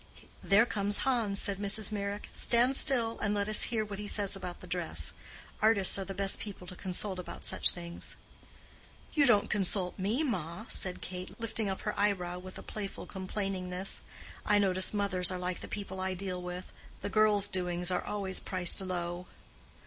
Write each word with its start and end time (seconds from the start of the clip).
"There 0.41 0.65
comes 0.65 1.05
Hans," 1.05 1.39
said 1.39 1.59
Mrs. 1.59 1.91
Meyrick. 1.91 2.29
"Stand 2.33 2.75
still, 2.75 3.19
and 3.19 3.35
let 3.35 3.47
us 3.47 3.65
hear 3.69 3.85
what 3.85 3.99
he 3.99 4.07
says 4.07 4.35
about 4.35 4.59
the 4.59 4.65
dress. 4.65 5.13
Artists 5.61 5.99
are 5.99 6.05
the 6.05 6.15
best 6.15 6.39
people 6.39 6.65
to 6.65 6.75
consult 6.75 7.19
about 7.19 7.45
such 7.45 7.69
things." 7.69 8.15
"You 9.13 9.27
don't 9.27 9.47
consult 9.47 9.99
me, 9.99 10.23
ma," 10.23 10.65
said 10.69 11.01
Kate, 11.01 11.39
lifting 11.39 11.69
up 11.69 11.81
her 11.81 11.93
eyebrow 11.99 12.39
with 12.39 12.57
a 12.57 12.63
playful 12.63 13.05
complainingness. 13.05 14.01
"I 14.43 14.57
notice 14.57 14.91
mothers 14.91 15.29
are 15.29 15.37
like 15.37 15.59
the 15.59 15.67
people 15.67 16.01
I 16.01 16.15
deal 16.15 16.41
with—the 16.41 17.09
girls' 17.09 17.47
doings 17.47 17.91
are 17.91 18.03
always 18.03 18.39
priced 18.39 18.81
low." 18.81 19.27